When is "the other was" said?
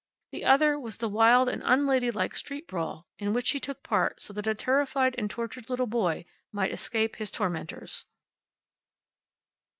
0.31-0.97